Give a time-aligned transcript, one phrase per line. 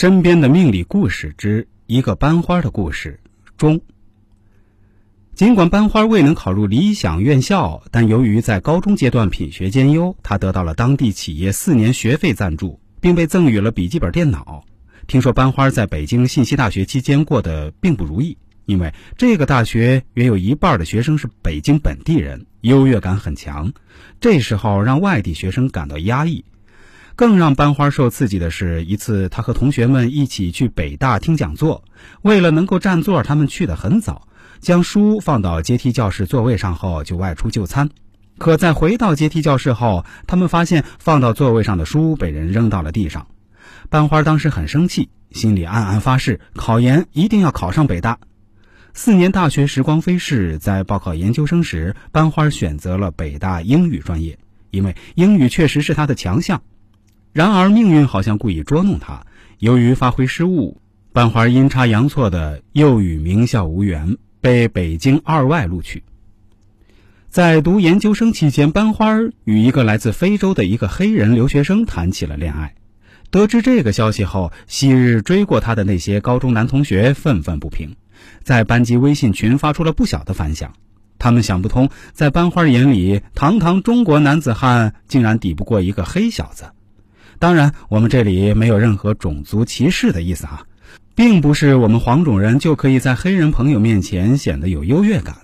[0.00, 3.18] 身边的命理故事之一个班花的故事
[3.56, 3.80] 中。
[5.34, 14.64] 尽管班花未能考入理想院校，但由于在高中阶段品学兼优，她得到了当地企业四年学费赞助，并被赠予了笔记本电脑。
[15.08, 23.72] 听说班花在北京信息大学期间过得并不如意，因为这个大学约有一半的学生是北京本地人，优越感很强，
[24.20, 26.44] 这时候让外地学生感到压抑。
[27.18, 31.82] 更让班花受刺激的是，一次她和同学们一起去北大听讲座，
[32.22, 34.28] 为了能够占座，他们去得很早，
[34.60, 37.90] 将书放到阶梯教室座位上后就外出就餐。
[38.38, 43.26] 可在回到阶梯教室后，他们发现放到座位上的书被人扔到了地上。
[43.90, 48.20] 班花当时很生气，心里暗暗发誓，考研一定要考上北大。
[48.94, 54.38] 四年大学时光飞逝，在报考研究生时，班花选择了北大英语专业，
[54.70, 56.62] 因为英语确实是她的强项。
[57.32, 59.26] 然而，命运好像故意捉弄他。
[59.58, 60.80] 由于发挥失误，
[61.12, 66.02] 班花阴差阳错的又与名校无缘，被北京二外录取。
[67.28, 72.74] 在读研究生期间，班花与一个来自非洲的一个黑人留学生谈起了恋爱。
[73.30, 77.96] 得知这个消息后，昔日追过她的那些高中男同学愤愤不平，
[78.42, 80.72] 在班级微信群发出了不小的反响。
[81.18, 86.70] 他们想不通，在班花眼里，堂堂中国男子汉竟然抵不过一个黑小子。
[87.38, 90.64] 当然，我们这里没有任何种族歧视的意思啊，
[91.14, 95.36] 并不是我们黄种人就可以在黑人朋友面前显得有优越感。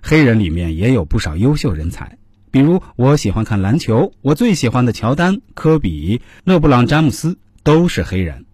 [0.00, 2.16] 黑人里面也有不少优秀人才，
[2.50, 8.46] 比如我喜欢看篮球，我最喜欢的乔丹、科比、勒布朗·詹姆斯都是黑人。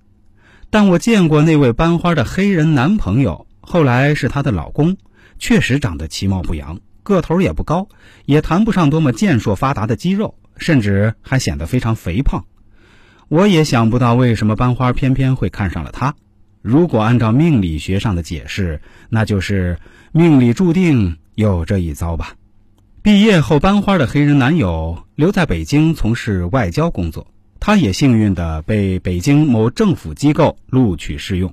[0.68, 4.96] 但我见过那位班花的黑人男朋友，后来是她的老公，
[5.38, 7.88] 确实长得其貌不扬，个头也不高，
[8.26, 12.44] 也谈不上多么健硕发达的肌肉，甚至还显得非常肥胖。
[13.28, 16.14] 我也想不到为什么班花偏偏会看上了他。
[16.62, 19.78] 如果按照命理学上的解释，那就是
[20.12, 22.34] 命里注定有这一遭吧。
[23.02, 27.26] 毕业后，班花的黑人男友留在北京从事外交工作，
[27.60, 31.52] 他也幸运地被北京某政府机构录取试用。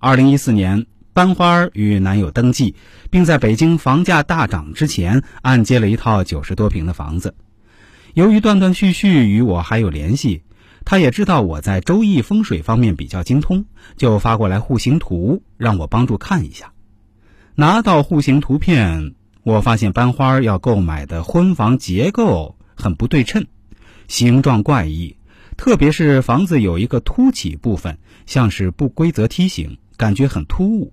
[0.00, 2.74] 二零一四年，班花与男友登记，
[3.10, 7.36] 并在北京房价大涨之前按揭了一套九十多平的房子。
[8.14, 10.42] 由于断断续续与我还有联系。
[10.84, 13.64] 他也知道我在周易风水方面比较精通，
[13.96, 16.72] 就发过来户型图让我帮助看一下。
[17.54, 23.46] 拿到户型图片，我发现班花要购买的婚房结构很不对称，
[24.08, 25.16] 形状怪异，
[25.56, 30.92] 特别是房子有一个凸起部分，像是不规则梯形，感觉很突兀。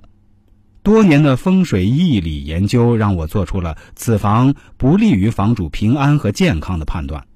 [0.83, 7.27] 多年的风水易理研究让我做出了此房不利于房主平安和健康的判断。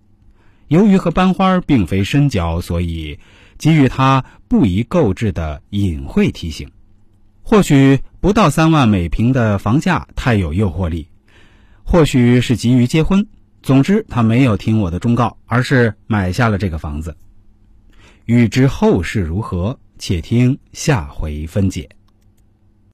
[0.68, 3.20] 由于和班花并非深交，所以
[3.58, 6.70] 给予他不宜购置的隐晦提醒。
[7.44, 11.08] 或许不到三万每平的房价太有诱惑力，
[11.84, 13.28] 或许是急于结婚。
[13.62, 17.16] 总之，他没有听我的忠告，而是买下了这个房子。
[18.26, 21.88] 欲知后事如何，且听下回分解。